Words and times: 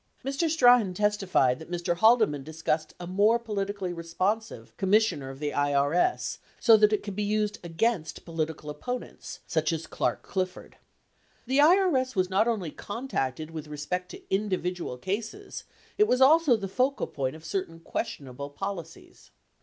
72 0.23 0.47
Mr. 0.47 0.49
Strachan 0.49 0.93
testified 0.95 1.59
that 1.59 1.69
Mr. 1.69 1.95
Haldeman 1.97 2.41
discussed 2.41 2.95
a 2.99 3.05
more 3.05 3.37
politically 3.37 3.93
responsive 3.93 4.75
commissioner 4.75 5.29
of 5.29 5.37
the 5.37 5.51
IRS 5.51 6.39
so 6.59 6.75
that 6.75 6.91
it 6.91 7.03
could 7.03 7.15
be 7.15 7.21
used 7.21 7.59
against 7.63 8.25
political 8.25 8.71
opponents 8.71 9.41
such 9.45 9.71
as 9.71 9.85
Clark 9.85 10.23
Clifford. 10.23 10.75
73 11.47 11.55
The 11.55 11.61
IRS 11.61 12.15
was 12.15 12.31
not 12.31 12.47
only 12.47 12.71
contacted 12.71 13.51
with 13.51 13.67
respect 13.67 14.09
to 14.09 14.33
individual 14.33 14.97
cases, 14.97 15.65
it 15.99 16.07
was 16.07 16.19
also 16.19 16.55
the 16.57 16.67
focal 16.67 17.05
point 17.05 17.35
of 17.35 17.45
certain 17.45 17.79
questionable 17.79 18.49
policies. 18.49 19.29